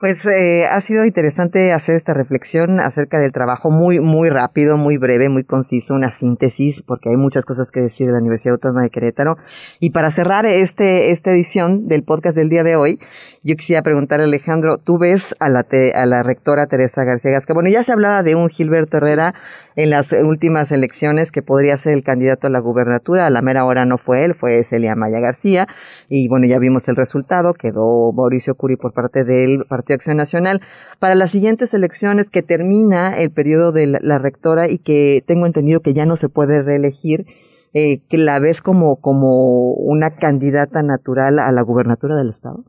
Pues 0.00 0.24
eh, 0.24 0.64
ha 0.64 0.80
sido 0.80 1.04
interesante 1.04 1.74
hacer 1.74 1.94
esta 1.94 2.14
reflexión 2.14 2.80
acerca 2.80 3.18
del 3.18 3.32
trabajo 3.32 3.70
muy, 3.70 4.00
muy 4.00 4.30
rápido, 4.30 4.78
muy 4.78 4.96
breve, 4.96 5.28
muy 5.28 5.44
conciso, 5.44 5.92
una 5.92 6.10
síntesis, 6.10 6.82
porque 6.86 7.10
hay 7.10 7.16
muchas 7.18 7.44
cosas 7.44 7.70
que 7.70 7.80
decir 7.80 8.06
de 8.06 8.14
la 8.14 8.18
Universidad 8.18 8.54
Autónoma 8.54 8.84
de 8.84 8.88
Querétaro. 8.88 9.36
Y 9.78 9.90
para 9.90 10.10
cerrar 10.10 10.46
este, 10.46 11.10
esta 11.10 11.32
edición 11.32 11.86
del 11.86 12.02
podcast 12.02 12.34
del 12.34 12.48
día 12.48 12.64
de 12.64 12.76
hoy, 12.76 12.98
yo 13.42 13.56
quisiera 13.56 13.82
preguntarle 13.82 14.24
a 14.24 14.28
Alejandro, 14.28 14.78
¿tú 14.78 14.96
ves 14.96 15.34
a 15.38 15.50
la, 15.50 15.64
te, 15.64 15.92
a 15.92 16.06
la 16.06 16.22
rectora 16.22 16.66
Teresa 16.66 17.04
García 17.04 17.32
Gasca? 17.32 17.52
Bueno, 17.52 17.68
ya 17.68 17.82
se 17.82 17.92
hablaba 17.92 18.22
de 18.22 18.34
un 18.36 18.48
Gilberto 18.48 18.96
Herrera 18.96 19.34
en 19.76 19.90
las 19.90 20.12
últimas 20.12 20.72
elecciones 20.72 21.30
que 21.30 21.42
podría 21.42 21.76
ser 21.76 21.92
el 21.92 22.04
candidato 22.04 22.46
a 22.46 22.50
la 22.50 22.60
gubernatura. 22.60 23.26
A 23.26 23.30
la 23.30 23.42
mera 23.42 23.66
hora 23.66 23.84
no 23.84 23.98
fue 23.98 24.24
él, 24.24 24.34
fue 24.34 24.64
Celia 24.64 24.96
Maya 24.96 25.20
García. 25.20 25.68
Y 26.08 26.26
bueno, 26.28 26.46
ya 26.46 26.58
vimos 26.58 26.88
el 26.88 26.96
resultado, 26.96 27.52
quedó 27.52 28.12
Mauricio 28.12 28.54
Curi 28.54 28.76
por 28.76 28.94
parte 28.94 29.24
del 29.24 29.66
Partido 29.68 29.89
Acción 29.94 30.16
Nacional. 30.16 30.60
Para 30.98 31.14
las 31.14 31.30
siguientes 31.30 31.74
elecciones 31.74 32.30
que 32.30 32.42
termina 32.42 33.16
el 33.18 33.30
periodo 33.30 33.72
de 33.72 33.86
la, 33.86 34.18
rectora 34.18 34.70
y 34.70 34.78
que 34.78 35.22
tengo 35.26 35.46
entendido 35.46 35.80
que 35.80 35.94
ya 35.94 36.06
no 36.06 36.16
se 36.16 36.28
puede 36.28 36.62
reelegir, 36.62 37.26
eh, 37.72 38.00
que 38.08 38.18
la 38.18 38.38
ves 38.38 38.62
como, 38.62 39.00
como 39.00 39.72
una 39.72 40.16
candidata 40.16 40.82
natural 40.82 41.38
a 41.38 41.52
la 41.52 41.62
gubernatura 41.62 42.16
del 42.16 42.30
Estado? 42.30 42.64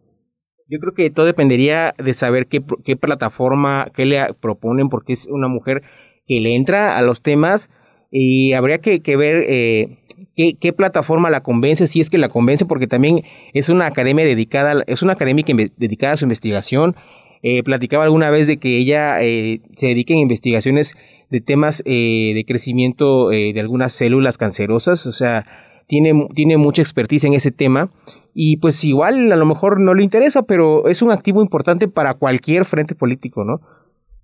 Yo 0.67 0.79
creo 0.79 0.93
que 0.93 1.09
todo 1.09 1.25
dependería 1.25 1.93
de 1.97 2.13
saber 2.13 2.47
qué, 2.47 2.63
qué 2.85 2.95
plataforma, 2.95 3.87
qué 3.93 4.05
le 4.05 4.33
proponen, 4.39 4.89
porque 4.89 5.13
es 5.13 5.27
una 5.27 5.47
mujer 5.47 5.83
que 6.25 6.39
le 6.39 6.55
entra 6.55 6.97
a 6.97 7.01
los 7.01 7.21
temas 7.21 7.69
y 8.11 8.53
habría 8.53 8.79
que, 8.79 9.01
que 9.01 9.15
ver 9.15 9.45
eh, 9.47 10.00
qué, 10.35 10.55
qué, 10.59 10.73
plataforma 10.73 11.29
la 11.29 11.43
convence, 11.43 11.87
si 11.87 12.01
es 12.01 12.09
que 12.09 12.17
la 12.17 12.29
convence, 12.29 12.65
porque 12.65 12.87
también 12.87 13.23
es 13.53 13.69
una 13.69 13.85
academia 13.85 14.25
dedicada, 14.25 14.83
es 14.87 15.01
una 15.01 15.13
academia 15.13 15.45
dedicada 15.77 16.13
a 16.13 16.17
su 16.17 16.25
investigación, 16.25 16.95
eh, 17.43 17.63
platicaba 17.63 18.03
alguna 18.03 18.29
vez 18.29 18.45
de 18.45 18.57
que 18.57 18.77
ella 18.77 19.19
eh, 19.21 19.61
se 19.75 19.87
dedica 19.87 20.13
en 20.13 20.19
investigaciones 20.19 20.95
de 21.31 21.41
temas 21.41 21.81
eh, 21.85 22.33
de 22.35 22.45
crecimiento 22.45 23.29
de 23.29 23.59
algunas 23.59 23.93
células 23.93 24.37
cancerosas, 24.37 25.07
o 25.07 25.11
sea, 25.11 25.45
tiene, 25.87 26.27
tiene 26.35 26.57
mucha 26.57 26.81
expertise 26.81 27.23
en 27.23 27.33
ese 27.33 27.51
tema 27.51 27.89
y 28.33 28.57
pues 28.57 28.83
igual 28.83 29.31
a 29.31 29.35
lo 29.35 29.45
mejor 29.45 29.79
no 29.79 29.93
le 29.93 30.03
interesa, 30.03 30.43
pero 30.43 30.87
es 30.87 31.01
un 31.01 31.11
activo 31.11 31.41
importante 31.41 31.87
para 31.87 32.13
cualquier 32.13 32.65
frente 32.65 32.95
político, 32.95 33.43
¿no? 33.43 33.59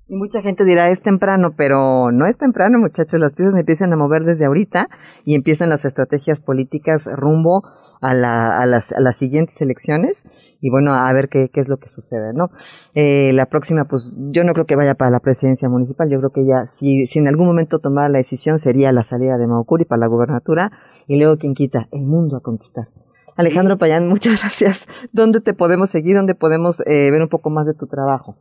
Y 0.10 0.16
mucha 0.16 0.42
gente 0.42 0.64
dirá, 0.64 0.90
es 0.90 1.02
temprano, 1.02 1.50
pero 1.58 2.12
no 2.14 2.28
es 2.28 2.38
temprano, 2.38 2.80
muchachos. 2.80 3.20
Las 3.20 3.34
piezas 3.34 3.60
empiezan 3.60 3.92
a 3.92 3.98
mover 3.98 4.24
desde 4.24 4.46
ahorita 4.46 4.88
y 5.26 5.36
empiezan 5.36 5.70
las 5.70 5.84
estrategias 5.84 6.40
políticas 6.40 7.10
rumbo 7.12 7.64
a, 8.00 8.14
la, 8.14 8.58
a, 8.58 8.66
las, 8.66 8.94
a 8.94 9.02
las 9.02 9.18
siguientes 9.18 9.60
elecciones 9.60 10.24
y 10.62 10.70
bueno, 10.70 10.94
a 10.94 11.12
ver 11.12 11.28
qué, 11.28 11.50
qué 11.50 11.60
es 11.60 11.68
lo 11.68 11.78
que 11.78 11.90
sucede, 11.90 12.32
¿no? 12.34 12.52
Eh, 12.94 13.32
la 13.34 13.48
próxima, 13.48 13.86
pues 13.86 14.16
yo 14.18 14.46
no 14.46 14.54
creo 14.54 14.66
que 14.66 14.78
vaya 14.78 14.96
para 14.96 15.12
la 15.12 15.20
presidencia 15.20 15.68
municipal, 15.68 16.10
yo 16.10 16.20
creo 16.20 16.32
que 16.32 16.46
ya, 16.46 16.68
si, 16.68 17.06
si 17.06 17.20
en 17.20 17.28
algún 17.28 17.48
momento 17.48 17.80
tomara 17.80 18.08
la 18.08 18.20
decisión, 18.20 18.60
sería 18.60 18.94
la 18.94 19.04
salida 19.04 19.38
de 19.38 19.48
Maucuri 19.48 19.84
para 19.84 20.00
la 20.00 20.08
gubernatura 20.08 20.72
y 21.08 21.18
luego 21.18 21.38
quien 21.38 21.54
quita, 21.54 21.90
el 21.92 22.04
mundo 22.04 22.38
a 22.38 22.42
conquistar. 22.42 22.88
Alejandro 23.36 23.78
Payán, 23.78 24.08
muchas 24.10 24.40
gracias. 24.40 24.88
¿Dónde 25.12 25.42
te 25.42 25.54
podemos 25.54 25.90
seguir? 25.90 26.16
¿Dónde 26.16 26.34
podemos 26.34 26.82
eh, 26.88 27.12
ver 27.12 27.22
un 27.22 27.30
poco 27.30 27.50
más 27.50 27.68
de 27.68 27.74
tu 27.74 27.88
trabajo? 27.88 28.38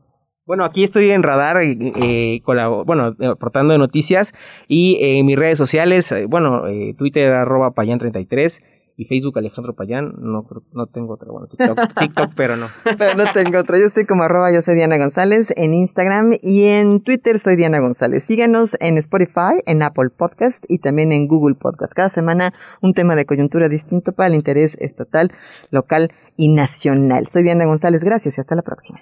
Bueno, 0.46 0.64
aquí 0.64 0.84
estoy 0.84 1.10
en 1.10 1.24
Radar, 1.24 1.60
eh, 1.60 1.76
eh 2.00 2.40
bueno, 2.86 3.16
aportando 3.28 3.72
de 3.72 3.80
noticias 3.80 4.32
y 4.68 4.96
en 5.00 5.26
mis 5.26 5.36
redes 5.36 5.58
sociales, 5.58 6.12
eh, 6.12 6.26
bueno, 6.26 6.68
eh, 6.68 6.94
Twitter 6.96 7.32
arroba 7.32 7.74
Payán33 7.74 8.62
y 8.96 9.06
Facebook 9.06 9.36
Alejandro 9.36 9.74
Payán, 9.74 10.14
no, 10.20 10.46
no 10.72 10.86
tengo 10.86 11.14
otra, 11.14 11.32
bueno, 11.32 11.48
TikTok, 11.48 11.78
TikTok, 11.98 12.30
pero 12.36 12.56
no. 12.56 12.68
Pero 12.84 13.16
no 13.16 13.24
tengo 13.32 13.58
otra, 13.58 13.76
yo 13.80 13.86
estoy 13.86 14.06
como 14.06 14.22
arroba 14.22 14.52
yo 14.52 14.62
soy 14.62 14.76
Diana 14.76 14.98
González 14.98 15.52
en 15.56 15.74
Instagram 15.74 16.34
y 16.40 16.66
en 16.66 17.02
Twitter 17.02 17.40
soy 17.40 17.56
Diana 17.56 17.80
González. 17.80 18.22
Síganos 18.22 18.76
en 18.78 18.98
Spotify, 18.98 19.60
en 19.66 19.82
Apple 19.82 20.10
Podcast 20.16 20.64
y 20.68 20.78
también 20.78 21.10
en 21.10 21.26
Google 21.26 21.56
Podcast. 21.56 21.92
Cada 21.92 22.08
semana 22.08 22.54
un 22.80 22.94
tema 22.94 23.16
de 23.16 23.26
coyuntura 23.26 23.68
distinto 23.68 24.12
para 24.12 24.28
el 24.28 24.36
interés 24.36 24.76
estatal, 24.78 25.32
local 25.72 26.12
y 26.36 26.54
nacional. 26.54 27.26
Soy 27.30 27.42
Diana 27.42 27.64
González, 27.64 28.04
gracias 28.04 28.38
y 28.38 28.40
hasta 28.40 28.54
la 28.54 28.62
próxima. 28.62 29.00